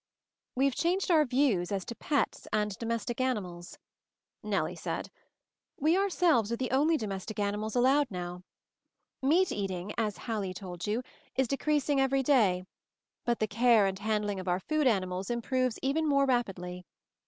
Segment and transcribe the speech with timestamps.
[0.55, 3.77] "We've changed our views as to 'pets' and 'domestic animals,'"
[4.51, 5.11] Nellie said.
[5.79, 8.41] "We our selves are the only domestic animals allowed now.
[9.21, 11.03] Meat eating, as Hallie told you,
[11.35, 12.65] is decreasing every day;
[13.25, 16.83] but the care and handling of our food animals improves even more rapidly.